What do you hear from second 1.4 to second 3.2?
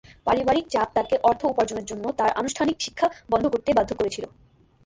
উপার্জনের জন্য তার আনুষ্ঠানিক শিক্ষা